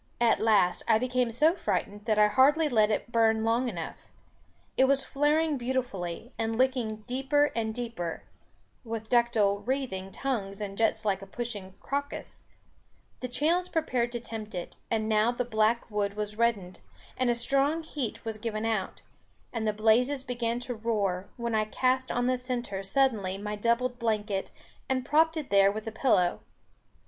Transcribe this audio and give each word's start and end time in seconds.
At 0.19 0.39
last, 0.39 0.81
I 0.87 0.97
became 0.97 1.29
so 1.29 1.53
frightened, 1.53 2.05
that 2.05 2.17
I 2.17 2.25
hardly 2.27 2.67
let 2.67 2.89
it 2.89 3.11
burn 3.11 3.43
long 3.45 3.69
enough. 3.69 4.07
It 4.75 4.85
was 4.85 5.03
flaring 5.03 5.59
beautifully, 5.59 6.33
and 6.39 6.55
licking 6.57 7.03
deeper 7.05 7.51
and 7.55 7.71
deeper 7.71 8.23
(with 8.83 9.11
ductile 9.11 9.59
wreathing 9.59 10.11
tongues 10.11 10.59
and 10.59 10.75
jets 10.75 11.05
like 11.05 11.21
a 11.21 11.27
pushing 11.27 11.75
crocus), 11.79 12.45
the 13.19 13.27
channels 13.27 13.69
prepared 13.69 14.11
to 14.13 14.19
tempt 14.19 14.55
it; 14.55 14.77
and 14.89 15.07
now 15.07 15.31
the 15.31 15.45
black 15.45 15.91
wood 15.91 16.15
was 16.15 16.35
reddened, 16.35 16.79
and 17.15 17.29
a 17.29 17.35
strong 17.35 17.83
heat 17.83 18.25
was 18.25 18.39
given 18.39 18.65
out, 18.65 19.03
and 19.53 19.67
the 19.67 19.71
blazes 19.71 20.23
began 20.23 20.59
to 20.61 20.73
roar; 20.73 21.29
when 21.37 21.53
I 21.53 21.65
cast 21.65 22.11
on 22.11 22.25
the 22.25 22.39
centre 22.39 22.81
suddenly 22.81 23.37
my 23.37 23.55
doubled 23.55 23.99
blanket, 23.99 24.49
and 24.89 25.05
propped 25.05 25.37
it 25.37 25.51
there 25.51 25.71
with 25.71 25.85
the 25.85 25.91
pillow. 25.91 26.39